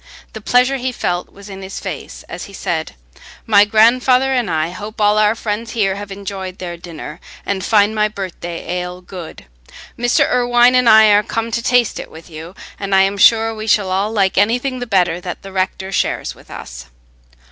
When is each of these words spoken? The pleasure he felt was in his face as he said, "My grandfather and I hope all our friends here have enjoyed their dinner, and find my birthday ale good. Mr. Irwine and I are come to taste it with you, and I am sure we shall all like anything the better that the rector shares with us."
The 0.33 0.41
pleasure 0.41 0.77
he 0.77 0.91
felt 0.91 1.31
was 1.31 1.47
in 1.47 1.61
his 1.61 1.79
face 1.79 2.23
as 2.27 2.45
he 2.45 2.53
said, 2.53 2.95
"My 3.45 3.65
grandfather 3.65 4.33
and 4.33 4.49
I 4.49 4.71
hope 4.71 4.99
all 4.99 5.19
our 5.19 5.35
friends 5.35 5.73
here 5.73 5.93
have 5.93 6.11
enjoyed 6.11 6.57
their 6.57 6.75
dinner, 6.75 7.19
and 7.45 7.63
find 7.63 7.93
my 7.93 8.07
birthday 8.07 8.67
ale 8.79 9.01
good. 9.01 9.45
Mr. 9.99 10.27
Irwine 10.27 10.73
and 10.73 10.89
I 10.89 11.11
are 11.11 11.21
come 11.21 11.51
to 11.51 11.61
taste 11.61 11.99
it 11.99 12.09
with 12.09 12.31
you, 12.31 12.55
and 12.79 12.95
I 12.95 13.03
am 13.03 13.15
sure 13.19 13.53
we 13.53 13.67
shall 13.67 13.91
all 13.91 14.11
like 14.11 14.39
anything 14.39 14.79
the 14.79 14.87
better 14.87 15.21
that 15.21 15.43
the 15.43 15.51
rector 15.51 15.91
shares 15.91 16.33
with 16.33 16.49
us." 16.49 16.87